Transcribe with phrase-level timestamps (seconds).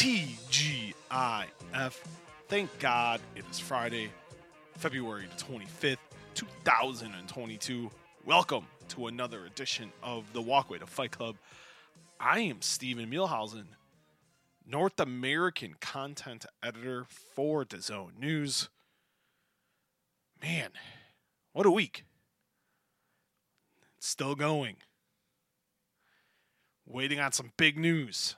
[0.00, 1.94] TGIF.
[2.48, 4.10] Thank God it is Friday,
[4.78, 5.98] February the 25th,
[6.32, 7.90] 2022.
[8.24, 11.36] Welcome to another edition of the Walkway to Fight Club.
[12.18, 13.66] I am Steven Muehlhausen,
[14.66, 17.04] North American content editor
[17.34, 18.70] for DAZN News.
[20.42, 20.70] Man,
[21.52, 22.06] what a week.
[23.98, 24.76] It's still going.
[26.86, 28.36] Waiting on some big news.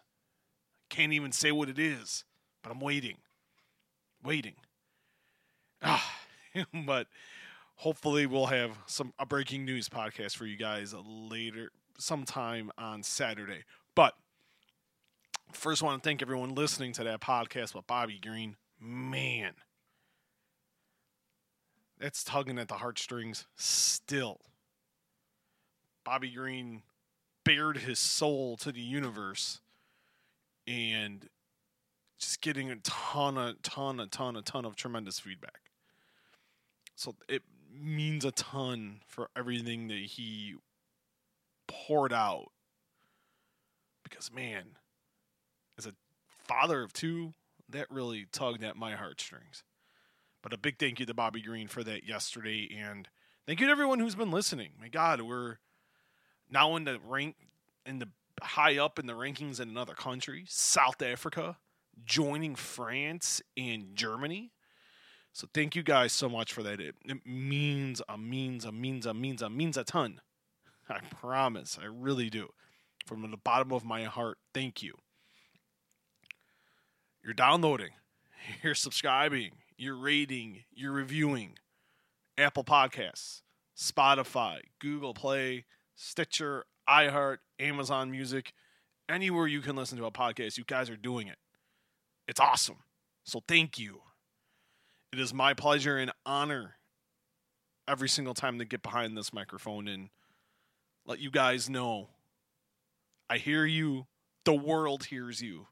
[0.92, 2.22] Can't even say what it is,
[2.62, 3.16] but I'm waiting.
[4.22, 4.54] Waiting.
[5.84, 6.16] Ah,
[6.86, 7.08] but
[7.76, 13.64] hopefully we'll have some a breaking news podcast for you guys later sometime on Saturday.
[13.96, 14.14] But
[15.52, 18.54] first I want to thank everyone listening to that podcast with Bobby Green.
[18.78, 19.54] Man,
[21.98, 24.40] that's tugging at the heartstrings still.
[26.04, 26.82] Bobby Green
[27.44, 29.62] bared his soul to the universe
[30.66, 31.28] and
[32.18, 35.60] just getting a ton, a ton, a ton, a ton of tremendous feedback.
[36.94, 40.54] So it means a ton for everything that he
[41.66, 42.52] poured out.
[44.04, 44.76] Because man,
[45.78, 45.94] as a
[46.28, 47.34] father of two,
[47.68, 49.64] that really tugged at my heartstrings.
[50.42, 53.08] But a big thank you to Bobby Green for that yesterday, and
[53.46, 54.70] thank you to everyone who's been listening.
[54.80, 55.58] My God, we're
[56.50, 57.36] now in the rank
[57.86, 58.08] in the
[58.40, 61.58] high up in the rankings in another country, South Africa,
[62.04, 64.52] joining France and Germany.
[65.32, 66.80] So thank you guys so much for that.
[66.80, 70.20] It, it means a means a means a means a means a ton.
[70.88, 72.48] I promise, I really do.
[73.06, 74.94] From the bottom of my heart, thank you.
[77.24, 77.90] You're downloading,
[78.62, 81.58] you're subscribing, you're rating, you're reviewing
[82.36, 83.42] Apple Podcasts,
[83.76, 85.64] Spotify, Google Play,
[85.94, 88.52] Stitcher, iHeart, Amazon Music,
[89.08, 91.38] anywhere you can listen to a podcast, you guys are doing it.
[92.28, 92.78] It's awesome.
[93.24, 94.02] So thank you.
[95.12, 96.76] It is my pleasure and honor
[97.88, 100.10] every single time to get behind this microphone and
[101.06, 102.10] let you guys know
[103.30, 104.06] I hear you.
[104.44, 105.68] The world hears you.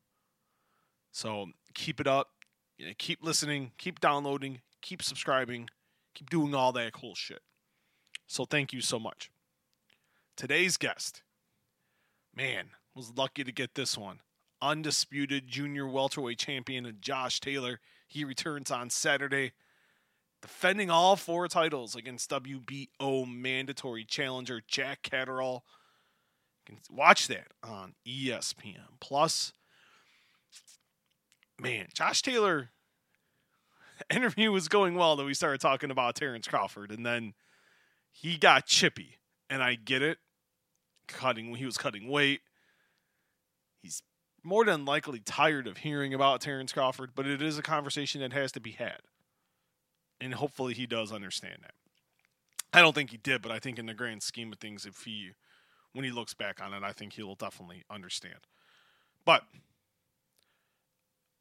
[1.12, 2.28] So keep it up.
[2.98, 3.72] Keep listening.
[3.76, 4.62] Keep downloading.
[4.80, 5.69] Keep subscribing.
[6.14, 7.42] Keep doing all that cool shit.
[8.26, 9.30] So thank you so much.
[10.41, 11.23] Today's guest,
[12.34, 14.21] man, was lucky to get this one.
[14.62, 17.78] Undisputed junior welterweight champion Josh Taylor.
[18.09, 19.53] He returns on Saturday,
[20.41, 25.62] defending all four titles against WBO mandatory challenger Jack Catterall.
[26.67, 29.53] You can watch that on ESPN Plus.
[31.61, 32.71] Man, Josh Taylor
[34.11, 37.34] interview was going well that we started talking about Terrence Crawford, and then
[38.11, 39.19] he got chippy,
[39.51, 40.17] and I get it
[41.12, 42.41] cutting he was cutting weight.
[43.82, 44.03] He's
[44.43, 48.32] more than likely tired of hearing about Terrence Crawford, but it is a conversation that
[48.32, 49.00] has to be had.
[50.21, 51.75] And hopefully he does understand that.
[52.72, 55.03] I don't think he did, but I think in the grand scheme of things, if
[55.03, 55.32] he
[55.93, 58.47] when he looks back on it, I think he'll definitely understand.
[59.25, 59.42] But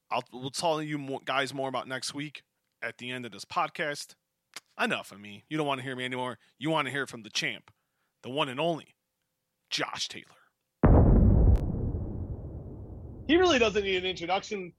[0.10, 2.44] I'll we'll tell you more, guys more about next week
[2.82, 4.16] at the end of this podcast.
[4.82, 5.44] Enough of me.
[5.50, 6.40] You don't want to hear me anymore.
[6.58, 7.70] You want to hear from the champ,
[8.24, 8.96] the one and only
[9.70, 10.26] Josh Taylor.
[13.28, 14.74] He really doesn't need an introduction,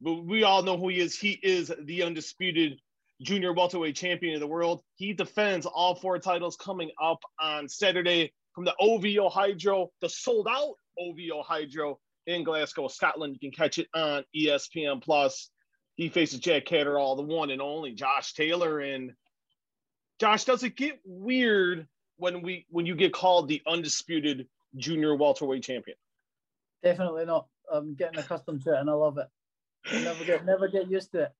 [0.00, 1.18] but we all know who he is.
[1.18, 2.78] He is the undisputed
[3.22, 4.82] junior welterweight champion of the world.
[4.96, 10.46] He defends all four titles coming up on Saturday from the OVO Hydro, the sold
[10.48, 13.34] out OVO Hydro in Glasgow, Scotland.
[13.34, 15.50] You can catch it on ESPN Plus.
[15.94, 18.80] He faces Jack Catterall, the one and only Josh Taylor.
[18.80, 19.12] And
[20.20, 24.46] Josh, does it get weird when we when you get called the undisputed
[24.76, 25.96] junior welterweight champion?
[26.82, 27.46] Definitely not.
[27.72, 29.28] I'm getting accustomed to it and I love it.
[29.92, 31.32] never get never get used to it.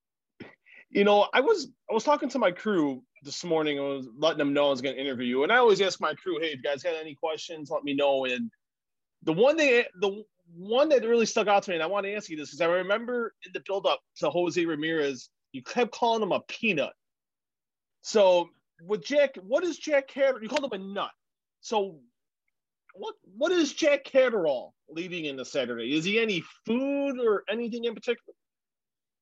[0.90, 3.78] You know, I was I was talking to my crew this morning.
[3.78, 6.00] I was letting them know I was going to interview you, and I always ask
[6.00, 8.50] my crew, "Hey, if you guys got any questions, let me know." And
[9.22, 10.24] the one thing, the
[10.54, 12.60] one that really stuck out to me, and I want to ask you this because
[12.60, 16.92] I remember in the build-up to Jose Ramirez, you kept calling him a peanut.
[18.02, 18.50] So
[18.82, 20.42] with Jack, what is Jack Catter?
[20.42, 21.10] You called him a nut.
[21.60, 21.98] So
[22.94, 25.96] what what is Jack Catterall leading into Saturday?
[25.96, 28.34] Is he any food or anything in particular?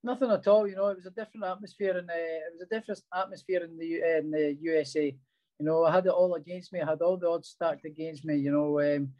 [0.04, 0.66] Nothing at all.
[0.66, 4.18] You know, it was a different atmosphere, and it was a different atmosphere in the
[4.18, 5.14] in the USA.
[5.58, 6.80] You know, I had it all against me.
[6.80, 8.36] I had all the odds stacked against me.
[8.36, 9.10] You know, um,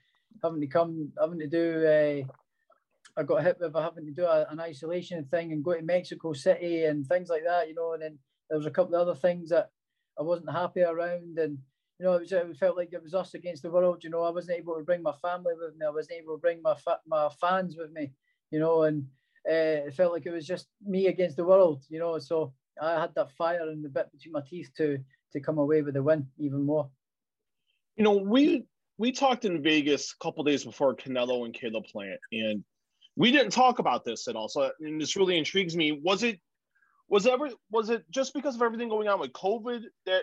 [0.43, 1.87] having to come, having to do.
[1.87, 2.32] Uh,
[3.14, 6.32] I got hit with having to do a, an isolation thing and go to Mexico
[6.32, 7.69] City and things like that.
[7.69, 8.19] You know, and then
[8.49, 9.70] there was a couple of other things that
[10.19, 11.59] I wasn't happy around, and
[11.99, 14.03] you know, it, was, it felt like it was us against the world.
[14.05, 15.87] You know, I wasn't able to bring my family with me.
[15.87, 18.12] I wasn't able to bring my fa- my fans with me.
[18.50, 19.05] You know, and
[19.49, 22.19] uh, it felt like it was just me against the world, you know.
[22.19, 24.99] So I had that fire in the bit between my teeth to
[25.32, 26.91] to come away with the win even more.
[27.97, 28.64] You know, we
[28.99, 32.64] we talked in Vegas a couple days before Canelo and Caleb Plant, and
[33.17, 34.49] we didn't talk about this at all.
[34.49, 36.00] So and this really intrigues me.
[36.03, 36.41] Was it
[37.08, 40.22] was ever was it just because of everything going on with COVID that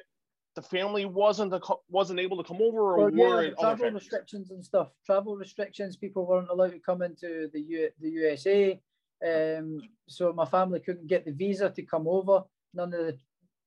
[0.56, 4.52] the family wasn't the, wasn't able to come over, or well, yeah, were travel restrictions
[4.52, 4.90] and stuff?
[5.06, 5.96] Travel restrictions.
[5.96, 8.80] People weren't allowed to come into the U, the USA.
[9.26, 12.44] Um, so my family couldn't get the visa to come over.
[12.74, 13.18] None of the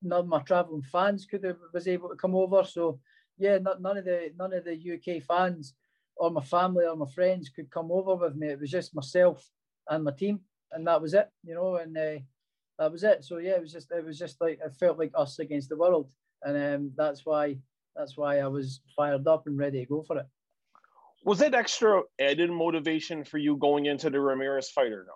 [0.02, 2.64] none of my traveling fans could have was able to come over.
[2.64, 3.00] So
[3.38, 5.74] yeah, not, none of the none of the UK fans
[6.16, 8.48] or my family or my friends could come over with me.
[8.48, 9.48] It was just myself
[9.88, 11.76] and my team, and that was it, you know.
[11.76, 12.20] And uh,
[12.82, 13.24] that was it.
[13.24, 15.76] So yeah, it was just it was just like it felt like us against the
[15.76, 16.10] world,
[16.42, 17.56] and um, that's why
[17.94, 20.26] that's why I was fired up and ready to go for it.
[21.24, 25.12] Was that extra added motivation for you going into the Ramirez fight or no?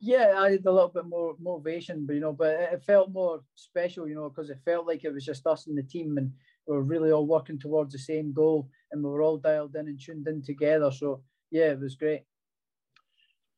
[0.00, 3.40] Yeah, I had a little bit more motivation, but you know, but it felt more
[3.54, 6.30] special, you know, because it felt like it was just us and the team, and
[6.66, 9.88] we were really all working towards the same goal, and we were all dialed in
[9.88, 10.90] and tuned in together.
[10.90, 12.24] So yeah, it was great.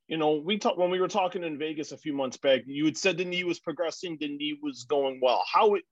[0.08, 2.62] You know, we talked when we were talking in Vegas a few months back.
[2.66, 5.42] You had said the knee was progressing, the knee was going well.
[5.50, 5.82] How it,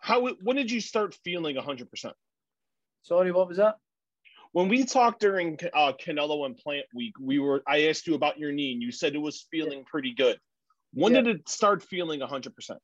[0.00, 2.14] how it, when did you start feeling hundred percent?
[3.02, 3.76] Sorry, what was that?
[4.52, 8.38] when we talked during uh, Canelo and Plant Week, we were I asked you about
[8.38, 10.38] your knee, and you said it was feeling pretty good.
[10.92, 11.22] When yeah.
[11.22, 12.78] did it start feeling hundred percent?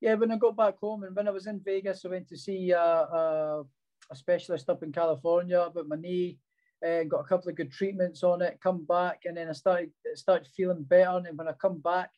[0.00, 2.36] Yeah, when I got back home, and when I was in Vegas, I went to
[2.36, 3.62] see uh, uh,
[4.10, 6.38] a specialist up in California about my knee,
[6.82, 8.58] and got a couple of good treatments on it.
[8.62, 11.22] Come back, and then I started started feeling better.
[11.26, 12.10] And when I come back,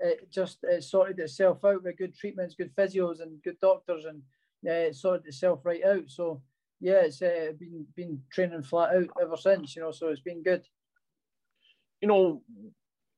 [0.00, 4.22] it just it sorted itself out with good treatments, good physios, and good doctors, and
[4.66, 6.04] uh, it sorted itself right out.
[6.08, 6.42] So
[6.80, 9.74] yeah, it's uh, been been training flat out ever since.
[9.74, 10.64] You know, so it's been good.
[12.00, 12.42] You know,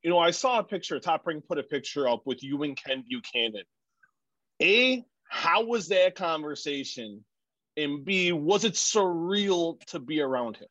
[0.02, 1.00] you know, I saw a picture.
[1.00, 3.64] Top Rank put a picture up with you and Ken Buchanan.
[4.62, 7.25] A, how was that conversation?
[7.76, 10.69] And B, was it surreal to be around him?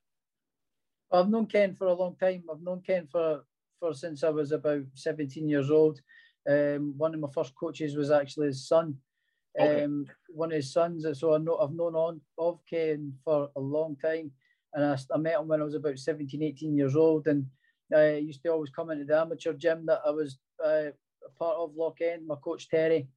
[1.14, 2.44] I've known Ken for a long time.
[2.52, 3.44] I've known Ken for
[3.80, 6.02] for since I was about 17 years old.
[6.50, 8.98] Um, one of my first coaches was actually his son.
[9.60, 9.84] Okay.
[9.84, 11.06] Um, one of his sons.
[11.20, 14.32] So I know I've known on of Ken for a long time,
[14.74, 17.46] and I, I met him when I was about 17, 18 years old, and
[17.96, 20.90] I used to always come into the amateur gym that I was uh,
[21.26, 22.26] a part of Lochend.
[22.26, 23.08] My coach Terry,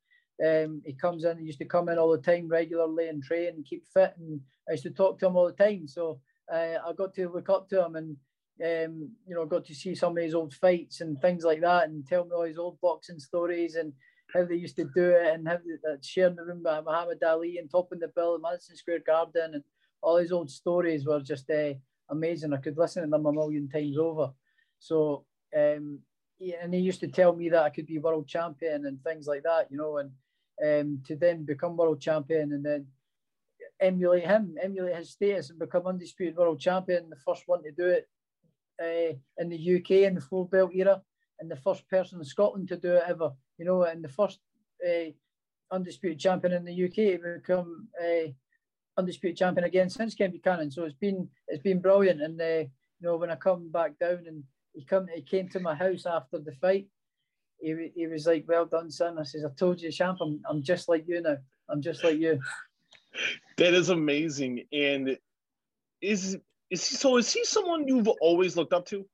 [0.46, 1.38] um, he comes in.
[1.38, 4.40] He used to come in all the time regularly and train and keep fit, and
[4.68, 5.88] I used to talk to him all the time.
[5.88, 6.20] So
[6.52, 8.16] I got to look up to him and.
[8.58, 11.90] Um, you know, got to see some of his old fights and things like that,
[11.90, 13.92] and tell me all his old boxing stories and
[14.32, 17.22] how they used to do it and how they, uh, sharing the room with Muhammad
[17.22, 19.64] Ali and topping the bill at Madison Square Garden and
[20.02, 21.74] all his old stories were just uh,
[22.10, 22.52] amazing.
[22.52, 24.30] I could listen to them a million times over.
[24.78, 25.24] So,
[25.56, 26.00] um,
[26.40, 29.42] and he used to tell me that I could be world champion and things like
[29.42, 30.10] that, you know, and
[30.64, 32.86] um, to then become world champion and then
[33.80, 37.86] emulate him, emulate his status and become undisputed world champion, the first one to do
[37.86, 38.08] it
[38.82, 41.02] uh, in the UK in the full belt era,
[41.38, 44.40] and the first person in Scotland to do it ever you know, and the first
[44.86, 45.10] uh,
[45.70, 48.34] undisputed champion in the UK to become a
[48.98, 50.70] undisputed champion again since Ken Buchanan.
[50.70, 52.22] So it's been it's been brilliant.
[52.22, 54.42] And uh, you know, when I come back down and
[54.74, 56.86] he come he came to my house after the fight,
[57.58, 60.18] he, he was like, "Well done, son." I says, "I told you, champ.
[60.20, 61.36] I'm, I'm just like you now.
[61.68, 62.40] I'm just like you."
[63.58, 64.64] That is amazing.
[64.72, 65.16] And
[66.00, 66.36] is
[66.70, 67.16] is he so?
[67.16, 69.06] Is he someone you've always looked up to?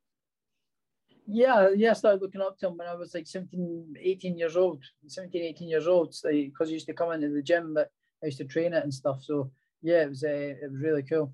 [1.27, 4.57] yeah, yeah, I started looking up to him when I was like 17, 18 years
[4.57, 7.91] old, 17, 18 years old, because he used to come into the gym, but
[8.23, 9.23] I used to train it and stuff.
[9.23, 9.51] So
[9.83, 11.33] yeah, it was uh, it was really cool.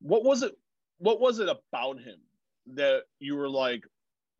[0.00, 0.52] What was it?
[0.98, 2.18] What was it about him
[2.74, 3.84] that you were like,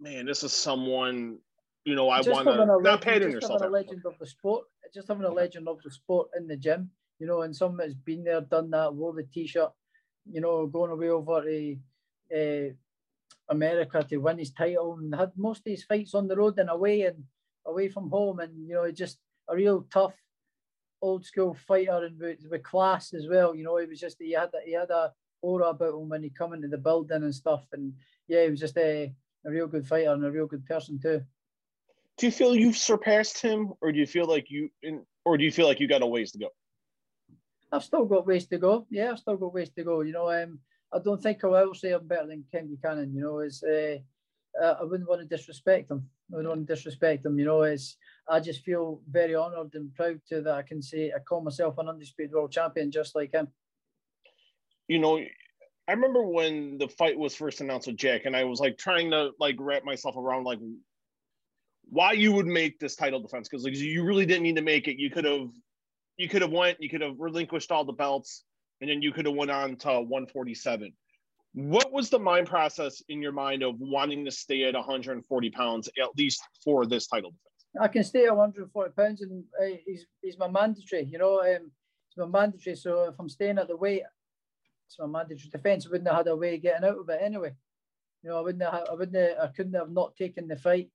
[0.00, 1.38] man, this is someone,
[1.84, 3.60] you know, I want to not pattern yourself.
[3.60, 6.56] Having a legend of the sport, just having a legend of the sport in the
[6.56, 9.70] gym, you know, and some that's been there, done that, wore the t-shirt,
[10.30, 11.76] you know, going away over to.
[12.34, 12.74] Uh,
[13.48, 16.70] America to win his title and had most of his fights on the road and
[16.70, 17.22] away and
[17.66, 18.40] away from home.
[18.40, 19.18] And you know just
[19.48, 20.14] a real tough
[21.02, 23.54] old school fighter and with, with class as well.
[23.54, 26.22] You know he was just he had a, he had a aura about him when
[26.22, 27.64] he come into the building and stuff.
[27.72, 27.92] And
[28.28, 29.12] yeah he was just a,
[29.44, 31.22] a real good fighter and a real good person too.
[32.18, 34.70] Do you feel you've surpassed him or do you feel like you
[35.24, 36.48] or do you feel like you got a ways to go
[37.72, 40.30] I've still got ways to go yeah I've still got ways to go you know
[40.30, 40.58] um
[40.92, 43.14] I don't think I will say I'm better than Ken Buchanan.
[43.14, 43.98] You know, it's uh,
[44.62, 46.08] I wouldn't want to disrespect him.
[46.32, 47.38] I wouldn't want to disrespect him.
[47.38, 47.96] You know, it's
[48.28, 51.78] I just feel very honoured and proud to that I can say I call myself
[51.78, 53.48] an undisputed world champion just like him.
[54.88, 55.18] You know,
[55.88, 59.10] I remember when the fight was first announced with Jack, and I was like trying
[59.10, 60.60] to like wrap myself around like
[61.88, 64.88] why you would make this title defense because like you really didn't need to make
[64.88, 64.98] it.
[64.98, 65.48] You could have,
[66.16, 68.44] you could have went, you could have relinquished all the belts,
[68.80, 70.92] and then you could have went on to 147.
[71.54, 75.88] What was the mind process in your mind of wanting to stay at 140 pounds
[76.00, 77.80] at least for this title defense?
[77.80, 81.04] I can stay at 140 pounds, and uh, he's he's my mandatory.
[81.04, 81.70] You know, um,
[82.08, 82.76] it's my mandatory.
[82.76, 84.02] So if I'm staying at the weight,
[84.86, 85.86] it's my mandatory defence.
[85.86, 87.54] I wouldn't have had a way of getting out of it anyway.
[88.22, 90.90] You know, I wouldn't have, I wouldn't have, I couldn't have not taken the fight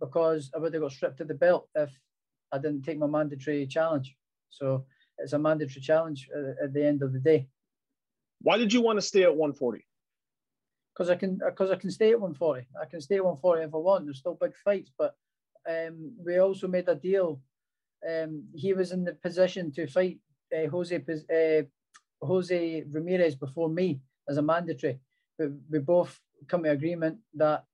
[0.00, 1.90] because I would have got stripped of the belt if
[2.52, 4.16] I didn't take my mandatory challenge.
[4.50, 4.84] So
[5.18, 6.28] it's a mandatory challenge
[6.62, 7.48] at, the end of the day.
[8.40, 9.84] Why did you want to stay at 140?
[10.92, 12.66] Because I can, because I can stay at 140.
[12.80, 14.04] I can stay at 140 if I want.
[14.04, 15.16] There's still big fights, but
[15.68, 17.40] um, we also made a deal.
[18.08, 20.18] Um, he was in the position to fight
[20.54, 21.62] uh, Jose uh,
[22.24, 25.00] Jose Ramirez before me as a mandatory,
[25.38, 27.64] but we both come to agreement that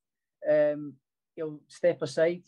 [0.49, 0.95] um,
[1.35, 2.43] he'll step aside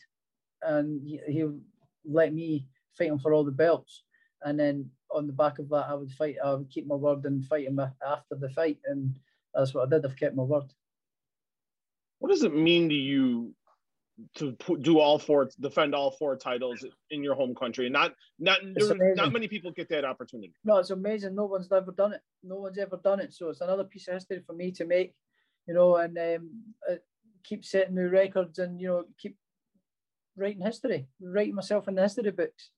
[0.63, 1.59] and he'll
[2.05, 4.05] let me fight him for all the belts.
[4.45, 6.37] And then on the back of that, I would fight.
[6.45, 9.19] I would keep my word and fight him after the fight, and
[9.55, 10.05] that's what I did.
[10.05, 10.73] I've kept my word.
[12.19, 13.55] What does it mean to you
[14.37, 17.91] to do all four, defend all four titles in your home country?
[17.91, 20.55] Not, not, not many people get that opportunity.
[20.65, 21.35] No, it's amazing.
[21.35, 22.21] No one's ever done it.
[22.43, 23.33] No one's ever done it.
[23.35, 25.15] So it's another piece of history for me to make.
[25.67, 26.51] You know, and um,
[27.45, 29.37] keep setting new records and you know keep
[30.37, 32.71] writing history, writing myself in the history books.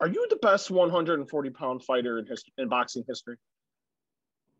[0.00, 3.36] Are you the best 140 pound fighter in history, in boxing history?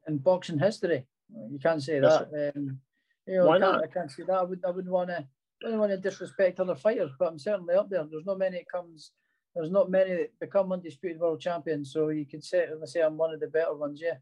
[0.07, 1.07] In boxing history,
[1.51, 2.53] you can't say yes, that.
[2.57, 2.79] Um,
[3.27, 3.85] you know, Why I not?
[3.85, 4.33] I can't say that.
[4.33, 4.67] I wouldn't.
[4.67, 5.19] I wouldn't want to.
[5.19, 8.05] I wouldn't want to disrespect other fighters, but I'm certainly up there.
[8.11, 9.13] There's not many that comes.
[9.55, 11.93] There's not many that become undisputed world champions.
[11.93, 14.01] So you could certainly say I'm one of the better ones.
[14.03, 14.15] Yeah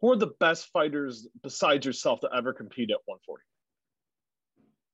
[0.00, 3.42] who are the best fighters besides yourself to ever compete at 140?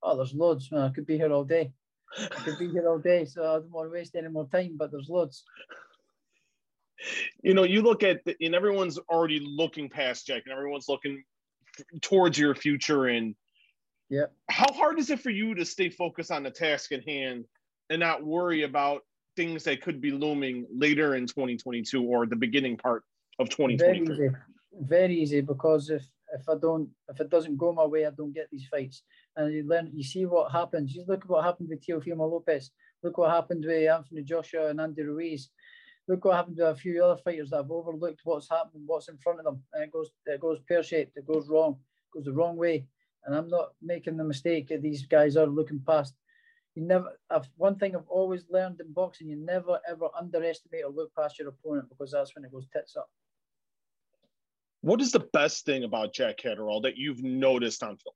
[0.02, 0.82] Oh, there's loads, man.
[0.82, 1.72] I could be here all day.
[2.18, 4.76] I could be here all day, so I don't want to waste any more time,
[4.76, 5.44] but there's loads.
[7.42, 11.24] You know, you look at, the, and everyone's already looking past Jack, and everyone's looking
[12.00, 13.06] towards your future.
[13.06, 13.34] And
[14.08, 17.44] yeah, how hard is it for you to stay focused on the task at hand
[17.90, 19.02] and not worry about
[19.36, 23.02] things that could be looming later in 2022 or the beginning part
[23.38, 24.06] of 2023?
[24.06, 24.36] very easy
[24.80, 28.32] very easy because if if I don't if it doesn't go my way, I don't
[28.32, 29.02] get these fights.
[29.36, 30.94] And you learn you see what happens.
[30.94, 32.70] You look at what happened with Teofimo Lopez.
[33.02, 35.50] Look what happened with Anthony Joshua and Andy Ruiz.
[36.08, 39.18] Look what happened to a few other fighters that have overlooked what's happening, what's in
[39.18, 41.16] front of them, and it goes it goes pear shaped.
[41.16, 41.72] It goes wrong.
[41.74, 42.86] It goes the wrong way.
[43.24, 46.14] And I'm not making the mistake that these guys are looking past.
[46.76, 47.18] You never.
[47.28, 51.38] I've, one thing I've always learned in boxing: you never ever underestimate or look past
[51.38, 53.10] your opponent because that's when it goes tits up.
[54.82, 58.14] What is the best thing about Jack Catterall that you've noticed on film?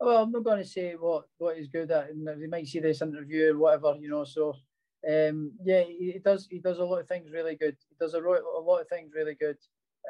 [0.00, 2.80] Well, I'm not going to say what what he's good at, and they might see
[2.80, 4.24] this interview or whatever, you know.
[4.24, 4.54] So,
[5.08, 7.76] um, yeah, he, he, does he does a lot of things really good.
[7.88, 9.58] He does a, a lot of things really good,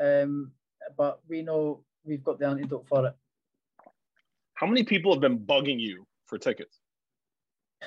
[0.01, 0.53] um,
[0.97, 3.15] but we know we've got the antidote for it.
[4.55, 6.79] How many people have been bugging you for tickets?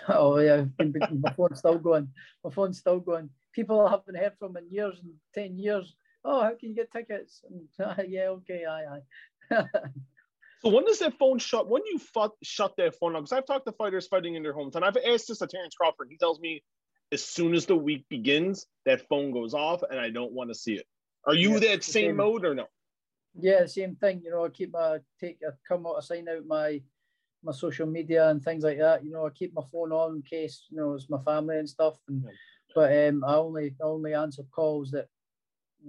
[0.08, 2.08] Oh yeah, my phone's still going.
[2.44, 3.30] My phone's still going.
[3.54, 5.96] People I haven't heard from in years and ten years
[6.26, 7.42] oh, how can you get tickets?
[7.50, 9.00] And, uh, yeah, okay, aye,
[9.52, 9.66] aye.
[10.64, 11.70] so when does that phone shut?
[11.70, 13.24] When you fu- shut that phone off?
[13.24, 14.84] Because I've talked to fighters fighting in their hometown.
[14.84, 16.08] I've asked this to Terrence Crawford.
[16.10, 16.64] He tells me
[17.12, 20.56] as soon as the week begins, that phone goes off, and I don't want to
[20.56, 20.86] see it.
[21.28, 22.66] Are you yeah, that same, same, mode or no?
[23.40, 24.22] Yeah, same thing.
[24.24, 26.82] You know, I keep my take, I come out, I sign out my
[27.46, 29.04] my social media and things like that.
[29.04, 31.70] You know, I keep my phone on in case you know it's my family and
[31.70, 31.98] stuff.
[32.08, 32.32] And yeah.
[32.74, 35.08] but um, I only I only answer calls that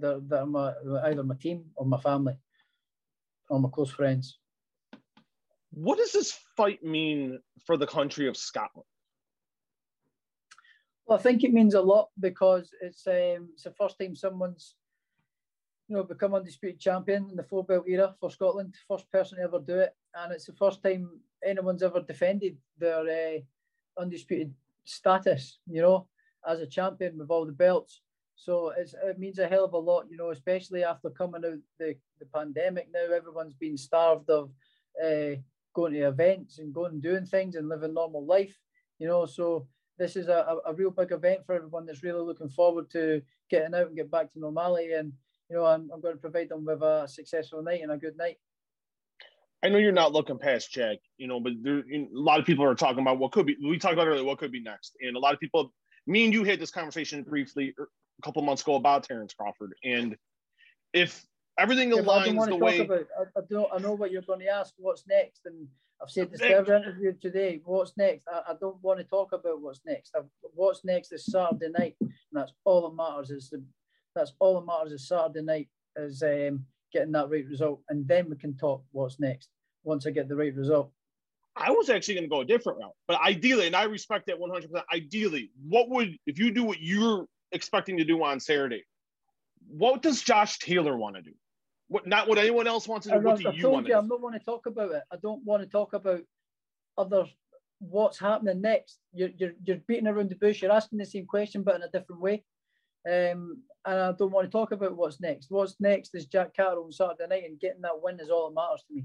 [0.00, 0.72] that, that are my,
[1.04, 2.36] either my team or my family
[3.48, 4.38] or my close friends.
[5.74, 8.86] What does this fight mean for the country of Scotland?
[11.06, 14.76] Well, I think it means a lot because it's um, it's the first time someone's
[15.88, 18.74] you know become undisputed champion in the four belt era for Scotland.
[18.88, 23.00] First person to ever do it, and it's the first time anyone's ever defended their
[23.00, 24.54] uh, undisputed
[24.84, 25.58] status.
[25.66, 26.08] You know,
[26.48, 28.00] as a champion with all the belts.
[28.36, 31.94] So it means a hell of a lot, you know, especially after coming out the,
[32.18, 32.88] the pandemic.
[32.92, 34.50] Now everyone's been starved of
[35.02, 35.36] uh,
[35.74, 38.56] going to events and going and doing things and living normal life,
[38.98, 39.26] you know.
[39.26, 39.66] So
[39.98, 43.74] this is a, a real big event for everyone that's really looking forward to getting
[43.74, 44.92] out and get back to normality.
[44.92, 45.12] And,
[45.50, 48.16] you know, I'm, I'm going to provide them with a successful night and a good
[48.16, 48.38] night.
[49.62, 52.66] I know you're not looking past Jack, you know, but there, a lot of people
[52.66, 53.56] are talking about what could be.
[53.66, 55.72] We talked about earlier what could be next, and a lot of people.
[56.06, 57.88] Me and you had this conversation briefly er,
[58.18, 59.72] a couple months ago about Terrence Crawford.
[59.82, 60.16] And
[60.92, 61.24] if
[61.58, 62.78] Everything Yeah, but I don't aligns want the to talk way.
[62.80, 63.06] about.
[63.18, 63.68] I, I don't.
[63.72, 64.74] I know what you're going to ask.
[64.76, 65.42] What's next?
[65.46, 65.68] And
[66.02, 67.60] I've said this to every interview today.
[67.64, 68.26] What's next?
[68.28, 70.12] I, I don't want to talk about what's next.
[70.16, 70.20] i
[70.54, 73.30] what's next is Saturday night, and that's all that matters.
[73.30, 73.62] Is the
[74.14, 78.28] that's all that matters is Saturday night is um, getting that right result, and then
[78.28, 79.48] we can talk what's next
[79.84, 80.90] once I get the right result.
[81.56, 84.40] I was actually going to go a different route, but ideally, and I respect that
[84.40, 84.68] 100%.
[84.92, 88.84] Ideally, what would if you do what you're expecting to do on Saturday?
[89.68, 91.32] What does Josh Taylor want to do?
[91.94, 93.18] What not what anyone else wants to do?
[93.18, 94.08] I've, What do I've you told want you to I do?
[94.08, 95.04] don't want to talk about it.
[95.12, 96.22] I don't want to talk about
[96.98, 97.26] other
[97.78, 98.98] what's happening next.
[99.12, 100.60] You're, you're, you're beating around the bush.
[100.60, 102.42] You're asking the same question, but in a different way.
[103.08, 105.52] Um, and I don't want to talk about what's next.
[105.52, 108.56] What's next is Jack Catterall on Saturday night, and getting that win is all that
[108.56, 109.04] matters to me.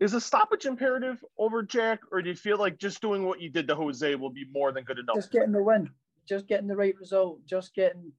[0.00, 3.48] Is a stoppage imperative over Jack, or do you feel like just doing what you
[3.48, 5.16] did to Jose will be more than good enough?
[5.16, 5.88] Just getting the win,
[6.28, 8.12] just getting the right result, just getting,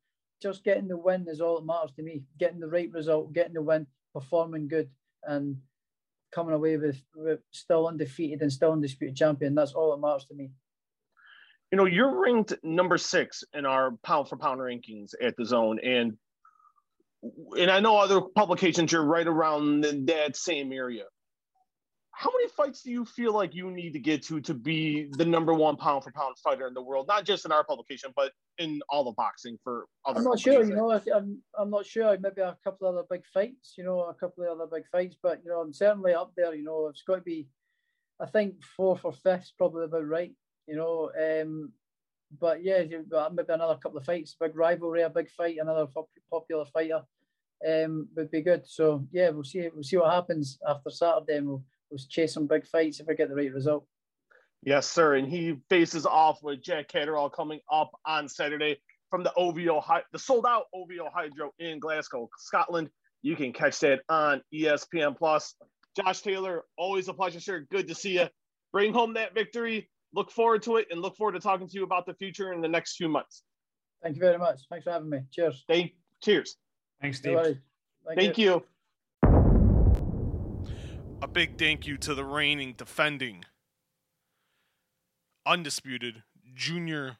[0.43, 2.23] just getting the win is all that matters to me.
[2.37, 4.89] Getting the right result, getting the win, performing good,
[5.23, 5.57] and
[6.31, 9.55] coming away with, with still undefeated and still undisputed champion.
[9.55, 10.51] That's all that matters to me.
[11.71, 16.17] you know, you're ranked number six in our pound for pound rankings at DAZN, and
[17.57, 21.05] and I know other publications you're right around that same area.
[22.15, 25.25] How many fights do you feel like you need to get to to be the
[25.25, 27.07] number one pound for pound fighter in the world?
[27.07, 30.19] Not just in our publication, but in all of boxing for other.
[30.19, 30.91] I'm not sure, you know.
[30.91, 32.15] I, I'm I'm not sure.
[32.19, 35.15] Maybe a couple of other big fights, you know, a couple of other big fights.
[35.21, 36.53] But you know, I'm certainly up there.
[36.53, 37.47] You know, it's got to be.
[38.21, 40.33] I think fourth or fifth's probably about right.
[40.67, 41.71] You know, um,
[42.39, 45.87] but yeah, you've got maybe another couple of fights, big rivalry, a big fight, another
[45.87, 47.01] pop- popular fighter,
[47.67, 48.67] um, would be good.
[48.67, 49.67] So yeah, we'll see.
[49.73, 53.13] We'll see what happens after Saturday, and we'll we'll chase some big fights if I
[53.13, 53.85] get the right result.
[54.63, 55.15] Yes, sir.
[55.15, 58.77] And he faces off with Jack Catterall coming up on Saturday
[59.09, 62.89] from the OVO, Hy- the sold out OVO Hydro in Glasgow, Scotland.
[63.21, 65.55] You can catch that on ESPN Plus.
[65.95, 67.65] Josh Taylor, always a pleasure, sir.
[67.69, 68.27] Good to see you.
[68.71, 69.89] Bring home that victory.
[70.15, 72.61] Look forward to it and look forward to talking to you about the future in
[72.61, 73.43] the next few months.
[74.01, 74.61] Thank you very much.
[74.69, 75.19] Thanks for having me.
[75.31, 75.63] Cheers.
[75.67, 76.55] Thank, cheers.
[77.01, 77.35] Thanks, No Steve.
[77.35, 77.57] worries.
[78.15, 78.63] Thank you.
[81.23, 83.45] A big thank you to the reigning, defending,
[85.45, 87.15] undisputed junior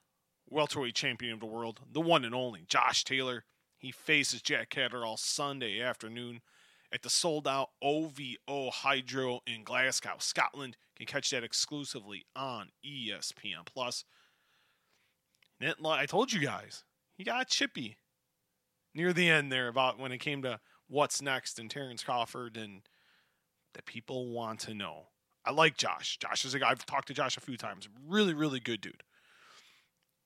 [0.49, 3.45] welterweight champion of the world, the one and only Josh Taylor.
[3.77, 6.41] He faces Jack Catterall Sunday afternoon
[6.91, 10.75] at the sold out OVO Hydro in Glasgow, Scotland.
[10.99, 14.03] You can catch that exclusively on ESPN Plus.
[15.61, 16.83] I told you guys,
[17.15, 17.99] he got chippy
[18.93, 22.81] near the end there about when it came to what's next and Terrence Crawford and
[23.73, 25.07] that people want to know.
[25.45, 26.17] I like Josh.
[26.17, 27.89] Josh is a guy I've talked to Josh a few times.
[28.07, 29.03] Really, really good dude.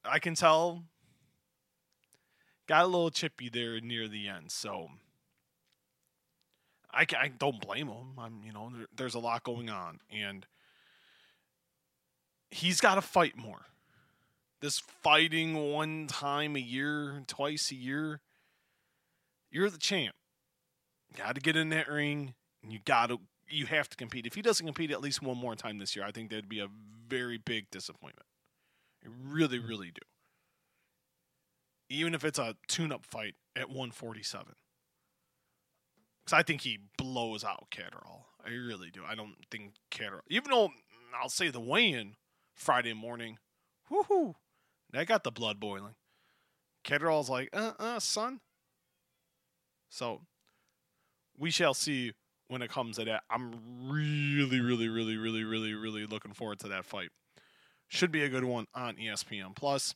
[0.05, 0.83] I can tell
[2.67, 4.89] got a little chippy there near the end, so
[6.93, 8.19] I, I don't blame him.
[8.19, 10.45] I'm, you know, there, there's a lot going on, and
[12.51, 13.65] he's got to fight more.
[14.61, 18.21] This fighting one time a year, twice a year,
[19.51, 20.15] you're the champ.
[21.15, 22.33] Got to get in that ring,
[22.63, 24.25] and you got to you have to compete.
[24.25, 26.59] If he doesn't compete at least one more time this year, I think that'd be
[26.59, 26.67] a
[27.07, 28.25] very big disappointment.
[29.03, 30.01] I really, really do.
[31.89, 34.53] Even if it's a tune-up fight at 147,
[36.25, 38.25] because I think he blows out Catterall.
[38.45, 39.01] I really do.
[39.07, 40.71] I don't think Catterall, even though
[41.19, 42.15] I'll say the weigh-in
[42.53, 43.37] Friday morning,
[43.89, 44.35] whoo
[44.91, 45.95] that got the blood boiling.
[46.83, 48.39] Catterall's like, uh, uh, son.
[49.89, 50.21] So
[51.37, 52.13] we shall see
[52.47, 53.23] when it comes to that.
[53.29, 57.09] I'm really, really, really, really, really, really looking forward to that fight.
[57.89, 59.95] Should be a good one on ESPN Plus.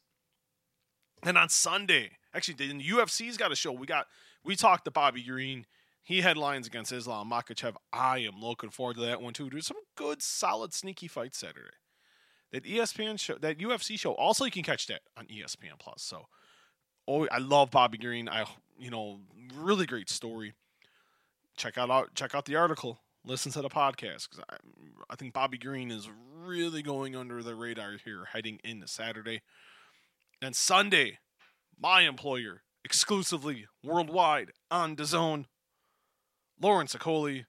[1.24, 3.72] And on Sunday, actually, the UFC's got a show.
[3.72, 4.08] We got
[4.44, 5.66] we talked to Bobby Green.
[6.04, 7.76] He headlines against Islam Makhachev.
[7.94, 9.50] I am looking forward to that one too.
[9.50, 11.76] There's some good, solid, sneaky fights Saturday.
[12.52, 14.14] That ESPN show, that UFC show.
[14.14, 16.02] Also, you can catch that on ESPN Plus.
[16.02, 16.26] So,
[17.08, 18.28] oh, I love Bobby Green.
[18.28, 18.46] I,
[18.80, 19.20] you know,
[19.56, 20.54] really great story
[21.58, 24.58] check out out- check out the article, listen to the podcast because I,
[25.10, 26.10] I think Bobby Green is
[26.44, 29.42] really going under the radar here heading into Saturday.
[30.42, 31.20] And Sunday,
[31.80, 35.46] my employer exclusively worldwide on DAZN,
[36.60, 37.46] Lawrence Okolie,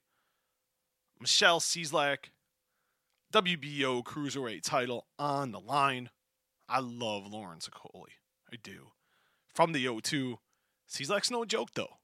[1.19, 2.29] Michelle Cieslak,
[3.33, 6.09] WBO Cruiserweight title on the line.
[6.69, 8.19] I love Lawrence Okolie.
[8.51, 8.91] I do.
[9.55, 10.35] From the O2.
[10.87, 11.97] Cieslak's no joke though.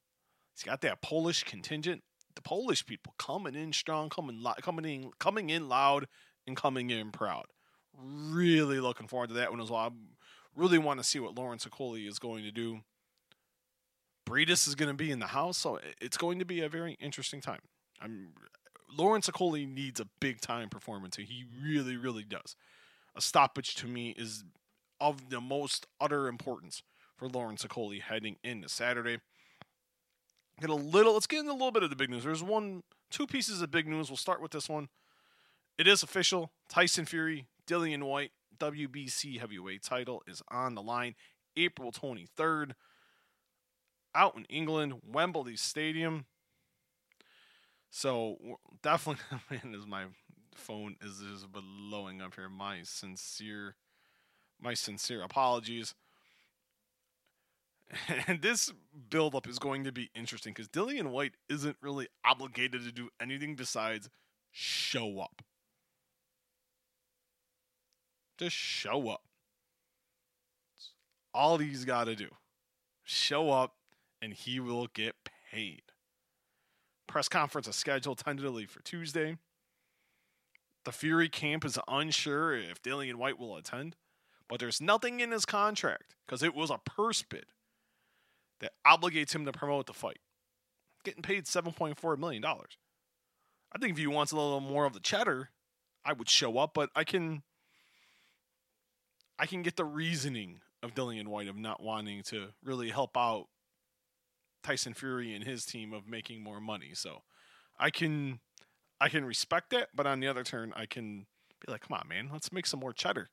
[0.59, 2.03] He's got that Polish contingent.
[2.35, 6.07] The Polish people coming in strong, coming coming in, coming in loud,
[6.45, 7.45] and coming in proud.
[7.97, 9.79] Really looking forward to that one as well.
[9.79, 9.89] I
[10.57, 12.81] really want to see what Lawrence Okolie is going to do.
[14.27, 16.97] Briedis is going to be in the house, so it's going to be a very
[16.99, 17.61] interesting time.
[18.01, 18.33] I'm
[18.91, 21.15] Lawrence Okolie needs a big time performance.
[21.15, 22.57] He really, really does.
[23.15, 24.43] A stoppage to me is
[24.99, 26.83] of the most utter importance
[27.15, 29.19] for Lawrence Okolie heading into Saturday.
[30.59, 31.13] Get a little.
[31.13, 32.23] Let's get into a little bit of the big news.
[32.23, 34.09] There's one, two pieces of big news.
[34.09, 34.89] We'll start with this one.
[35.77, 36.51] It is official.
[36.67, 41.15] Tyson Fury, Dillian Whyte WBC heavyweight title is on the line.
[41.55, 42.71] April 23rd,
[44.13, 46.25] out in England, Wembley Stadium.
[47.89, 48.37] So
[48.83, 50.05] definitely, man, is my
[50.53, 52.49] phone is is blowing up here.
[52.49, 53.75] My sincere,
[54.61, 55.95] my sincere apologies.
[58.27, 58.71] And this
[59.09, 63.55] buildup is going to be interesting because Dillian Whyte isn't really obligated to do anything
[63.55, 64.09] besides
[64.51, 65.41] show up.
[68.37, 69.23] Just show up.
[71.33, 72.29] All he's got to do.
[73.03, 73.75] Show up
[74.21, 75.15] and he will get
[75.51, 75.83] paid.
[77.07, 79.37] Press conference is scheduled tentatively for Tuesday.
[80.85, 83.95] The Fury camp is unsure if Dillian Whyte will attend,
[84.47, 87.45] but there's nothing in his contract because it was a purse bid
[88.59, 90.19] that obligates him to promote the fight.
[91.03, 92.43] Getting paid $7.4 million.
[92.45, 95.49] I think if he wants a little more of the cheddar,
[96.03, 97.43] I would show up, but I can
[99.37, 103.47] I can get the reasoning of Dillian Whyte of not wanting to really help out
[104.63, 106.91] Tyson Fury and his team of making more money.
[106.93, 107.23] So
[107.79, 108.39] I can
[108.99, 111.25] I can respect that, but on the other turn I can
[111.65, 113.29] be like, come on, man, let's make some more cheddar.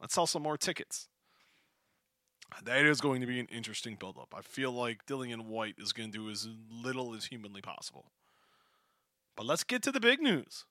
[0.00, 1.08] Let's sell some more tickets.
[2.64, 4.34] That is going to be an interesting build-up.
[4.36, 8.10] I feel like Dillian Whyte is going to do as little as humanly possible.
[9.36, 10.66] But let's get to the big news.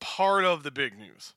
[0.00, 1.34] Part of the big news.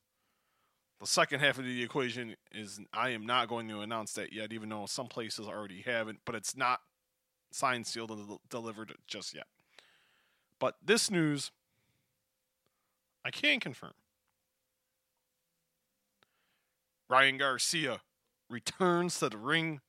[0.99, 4.51] The second half of the equation is I am not going to announce that yet,
[4.51, 6.81] even though some places already haven't, but it's not
[7.51, 9.45] signed, sealed, and delivered just yet.
[10.59, 11.51] But this news,
[13.23, 13.93] I can confirm.
[17.07, 18.01] Ryan Garcia
[18.49, 19.81] returns to the ring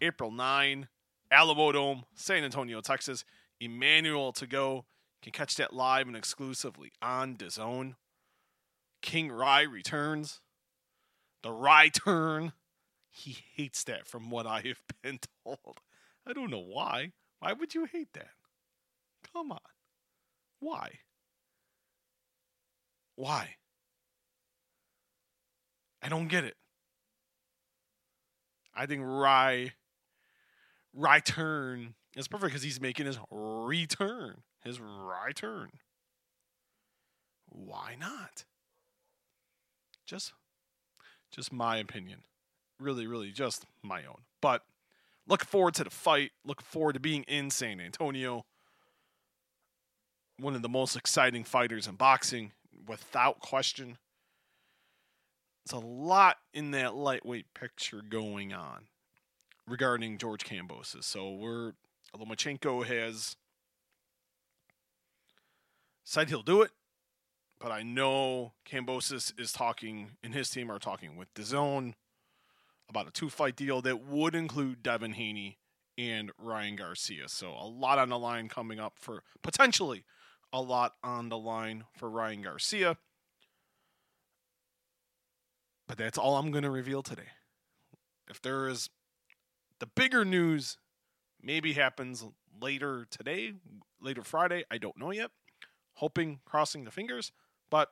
[0.00, 0.88] April 9,
[1.32, 3.24] Alamodome, San Antonio, Texas.
[3.60, 4.84] Emmanuel Tagoe.
[5.22, 7.94] Can catch that live and exclusively on DAZN.
[9.02, 10.40] King Rye returns.
[11.42, 12.52] The Rye turn.
[13.10, 15.80] He hates that from what I have been told.
[16.26, 17.12] I don't know why.
[17.40, 18.28] Why would you hate that?
[19.32, 19.58] Come on.
[20.60, 21.00] Why?
[23.14, 23.56] Why?
[26.02, 26.56] I don't get it.
[28.76, 29.70] I think Rye
[31.24, 34.42] turn is perfect because he's making his return.
[34.62, 35.70] His Rye turn.
[37.48, 38.44] Why not?
[40.04, 40.32] Just
[41.30, 42.20] just my opinion.
[42.78, 44.20] Really, really just my own.
[44.42, 44.62] But
[45.26, 46.32] looking forward to the fight.
[46.44, 48.44] Looking forward to being in San Antonio.
[50.38, 52.52] One of the most exciting fighters in boxing,
[52.86, 53.96] without question.
[55.68, 58.86] There's a lot in that lightweight picture going on
[59.66, 61.04] regarding George Kambosos.
[61.04, 61.72] So we're
[62.16, 63.36] Lomachenko has
[66.04, 66.70] said he'll do it,
[67.58, 71.94] but I know Kambosos is talking, and his team are talking with DAZN
[72.88, 75.58] about a two fight deal that would include Devin Haney
[75.98, 77.28] and Ryan Garcia.
[77.28, 80.04] So a lot on the line coming up for potentially
[80.52, 82.98] a lot on the line for Ryan Garcia.
[85.86, 87.28] But that's all I'm going to reveal today.
[88.28, 88.90] If there is
[89.78, 90.78] the bigger news,
[91.40, 92.24] maybe happens
[92.60, 93.52] later today,
[94.00, 94.64] later Friday.
[94.70, 95.30] I don't know yet.
[95.94, 97.32] Hoping, crossing the fingers.
[97.70, 97.90] But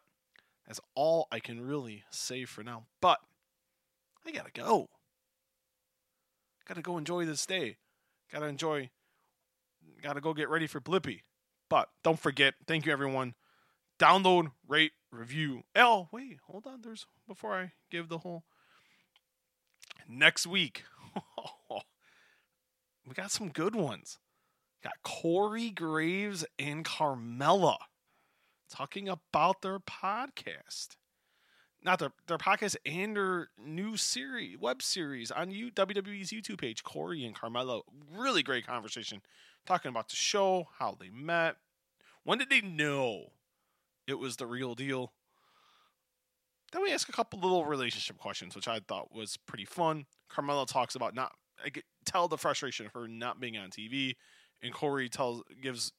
[0.67, 2.87] that's all I can really say for now.
[3.01, 3.21] But
[4.27, 4.89] I gotta go.
[6.67, 7.77] Gotta go enjoy this day.
[8.33, 8.91] Gotta enjoy.
[10.03, 11.21] Gotta go get ready for Blippi.
[11.69, 13.35] But don't forget, thank you everyone.
[13.99, 15.63] Download, rate, review.
[15.75, 16.83] Oh, wait, hold on.
[16.83, 18.45] There's before I give the whole
[20.09, 20.85] next week.
[21.71, 24.19] we got some good ones.
[24.83, 27.77] Got Corey Graves and Carmella
[28.71, 30.97] talking about their podcast.
[31.83, 36.83] Not their, their podcast and their new series, web series on you, WWE's YouTube page.
[36.83, 37.83] Corey and Carmella,
[38.15, 39.21] really great conversation
[39.67, 41.57] talking about the show, how they met,
[42.25, 43.33] when did they know
[44.07, 45.13] it was the real deal?
[46.73, 50.07] Then we ask a couple little relationship questions, which I thought was pretty fun.
[50.31, 51.33] Carmella talks about not
[51.65, 54.17] I get, tell the frustration of her not being on TV,
[54.63, 55.93] and Corey tells gives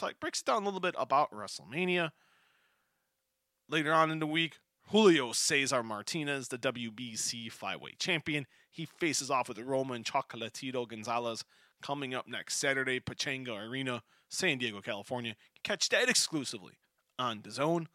[0.00, 2.10] like breaks it down a little bit about WrestleMania.
[3.68, 4.58] Later on in the week,
[4.90, 8.46] Julio Cesar Martinez, the WBC flyweight champion.
[8.70, 11.44] He faces off with Roman Chocolatito Gonzalez
[11.80, 15.36] coming up next Saturday, Pechanga Arena, San Diego, California.
[15.62, 16.74] Catch that exclusively
[17.18, 17.86] on DAZN.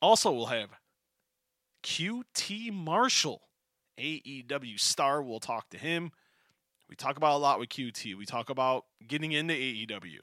[0.00, 0.70] Also, we'll have
[1.82, 3.42] QT Marshall,
[3.98, 5.22] AEW star.
[5.22, 6.12] We'll talk to him.
[6.88, 8.14] We talk about a lot with QT.
[8.16, 10.18] We talk about getting into AEW,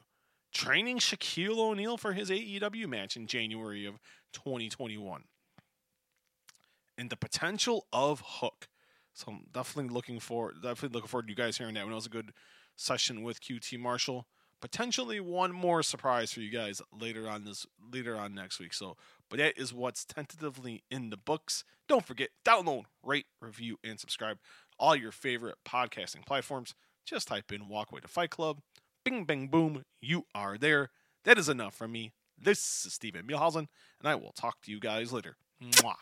[0.54, 3.96] training Shaquille O'Neal for his AEW match in January of
[4.34, 5.24] 2021,
[6.98, 8.68] and the potential of Hook.
[9.14, 11.84] So I'm definitely looking for definitely looking forward to you guys hearing that.
[11.84, 12.32] When it was a good
[12.76, 14.28] session with QT Marshall.
[14.64, 18.74] Potentially one more surprise for you guys later on this later on next week.
[18.74, 18.96] So,
[19.30, 21.66] but that is what's tentatively in the books.
[21.90, 24.38] Don't forget download, rate, review, and subscribe
[24.80, 26.76] all your favorite podcasting platforms.
[27.06, 28.62] Just type in Walkway to Fight Club.
[29.04, 29.84] Bing, bang, boom.
[30.00, 30.92] You are there.
[31.26, 32.14] That is enough from me.
[32.42, 33.68] This is Steven Muehlhausen,
[34.00, 35.36] and I will talk to you guys later.
[35.62, 35.96] Mwah.